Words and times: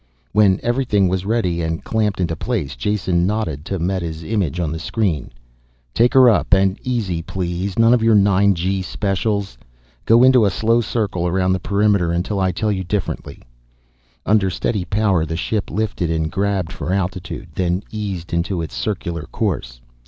When 0.31 0.59
everything 0.63 1.09
was 1.09 1.27
ready 1.27 1.61
and 1.61 1.83
clamped 1.83 2.19
into 2.19 2.35
place, 2.35 2.75
Jason 2.75 3.27
nodded 3.27 3.63
to 3.65 3.77
Meta's 3.77 4.23
image 4.23 4.59
on 4.59 4.71
the 4.71 4.79
screen. 4.79 5.29
"Take 5.93 6.15
her 6.15 6.27
up 6.27 6.55
and 6.55 6.79
easy 6.81 7.21
please. 7.21 7.77
None 7.77 7.93
of 7.93 8.01
your 8.01 8.15
nine 8.15 8.55
G 8.55 8.81
specials. 8.81 9.59
Go 10.05 10.23
into 10.23 10.43
a 10.43 10.49
slow 10.49 10.81
circle 10.81 11.27
around 11.27 11.53
the 11.53 11.59
perimeter, 11.59 12.11
until 12.11 12.39
I 12.39 12.51
tell 12.51 12.71
you 12.71 12.83
differently." 12.83 13.43
Under 14.25 14.49
steady 14.49 14.85
power 14.85 15.23
the 15.23 15.37
ship 15.37 15.69
lifted 15.69 16.09
and 16.09 16.31
grabbed 16.31 16.71
for 16.73 16.91
altitude, 16.91 17.49
then 17.53 17.83
eased 17.91 18.33
into 18.33 18.59
its 18.63 18.73
circular 18.73 19.27
course. 19.31 19.81